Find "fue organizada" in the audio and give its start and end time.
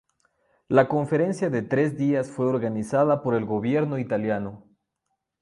2.31-3.21